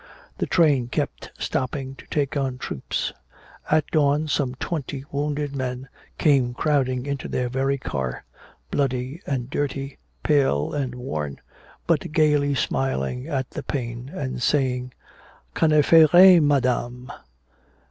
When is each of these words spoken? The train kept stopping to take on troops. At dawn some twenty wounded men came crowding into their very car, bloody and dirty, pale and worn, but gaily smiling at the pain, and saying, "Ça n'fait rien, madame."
The 0.39 0.47
train 0.47 0.87
kept 0.87 1.31
stopping 1.37 1.93
to 1.97 2.07
take 2.07 2.35
on 2.35 2.57
troops. 2.57 3.13
At 3.69 3.85
dawn 3.91 4.27
some 4.27 4.55
twenty 4.55 5.05
wounded 5.11 5.55
men 5.55 5.89
came 6.17 6.55
crowding 6.55 7.05
into 7.05 7.27
their 7.27 7.49
very 7.49 7.77
car, 7.77 8.23
bloody 8.71 9.21
and 9.27 9.47
dirty, 9.47 9.99
pale 10.23 10.73
and 10.73 10.95
worn, 10.95 11.39
but 11.85 12.11
gaily 12.11 12.55
smiling 12.55 13.27
at 13.27 13.51
the 13.51 13.61
pain, 13.61 14.09
and 14.11 14.41
saying, 14.41 14.91
"Ça 15.53 15.69
n'fait 15.69 16.11
rien, 16.11 16.41
madame." 16.47 17.11